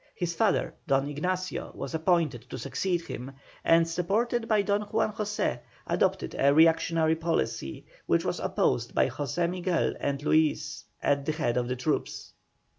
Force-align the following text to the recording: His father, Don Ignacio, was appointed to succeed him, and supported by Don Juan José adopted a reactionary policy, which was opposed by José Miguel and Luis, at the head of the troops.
His 0.15 0.33
father, 0.33 0.73
Don 0.87 1.07
Ignacio, 1.07 1.73
was 1.75 1.93
appointed 1.93 2.49
to 2.49 2.57
succeed 2.57 3.01
him, 3.03 3.33
and 3.63 3.87
supported 3.87 4.47
by 4.47 4.63
Don 4.63 4.81
Juan 4.81 5.13
José 5.13 5.59
adopted 5.85 6.35
a 6.39 6.51
reactionary 6.51 7.15
policy, 7.15 7.85
which 8.07 8.25
was 8.25 8.39
opposed 8.39 8.95
by 8.95 9.09
José 9.09 9.47
Miguel 9.47 9.93
and 9.99 10.23
Luis, 10.23 10.85
at 11.03 11.27
the 11.27 11.33
head 11.33 11.55
of 11.55 11.67
the 11.67 11.75
troops. 11.75 12.33